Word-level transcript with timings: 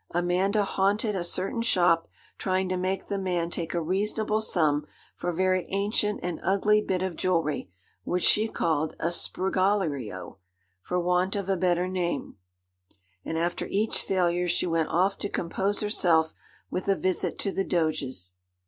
Amanda 0.09 0.63
haunted 0.63 1.15
a 1.15 1.23
certain 1.23 1.61
shop, 1.61 2.07
trying 2.39 2.67
to 2.69 2.75
make 2.75 3.05
the 3.05 3.19
man 3.19 3.51
take 3.51 3.75
a 3.75 3.81
reasonable 3.83 4.41
sum 4.41 4.87
for 5.15 5.29
a 5.29 5.33
very 5.35 5.67
ancient 5.69 6.21
and 6.23 6.39
ugly 6.41 6.81
bit 6.81 7.03
of 7.03 7.15
jewellery, 7.15 7.69
which 8.03 8.23
she 8.23 8.47
called 8.47 8.95
'a 8.99 9.11
sprigalario,' 9.11 10.37
for 10.81 10.99
want 10.99 11.35
of 11.35 11.49
a 11.49 11.55
better 11.55 11.87
name; 11.87 12.37
and 13.23 13.37
after 13.37 13.67
each 13.67 14.01
failure 14.01 14.47
she 14.47 14.65
went 14.65 14.89
off 14.89 15.19
to 15.19 15.29
compose 15.29 15.81
herself 15.81 16.33
with 16.71 16.87
a 16.87 16.95
visit 16.95 17.37
to 17.37 17.51
the 17.51 17.63
Doges. 17.63 18.31